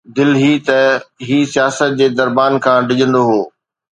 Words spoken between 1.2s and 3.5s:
هي سياست جي دربان کان ڊڄندو هو